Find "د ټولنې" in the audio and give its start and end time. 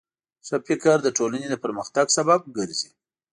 1.03-1.47